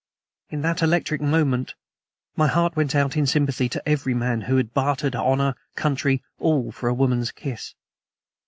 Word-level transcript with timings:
In 0.49 0.61
that 0.61 0.81
electric 0.81 1.21
moment 1.21 1.75
my 2.35 2.47
heart 2.47 2.75
went 2.75 2.95
out 2.95 3.15
in 3.15 3.27
sympathy 3.27 3.69
to 3.69 3.87
every 3.87 4.15
man 4.15 4.41
who 4.41 4.57
had 4.57 4.73
bartered 4.73 5.15
honor, 5.15 5.53
country, 5.75 6.23
all 6.39 6.71
for 6.71 6.89
a 6.89 6.93
woman's 6.95 7.31
kiss. 7.31 7.75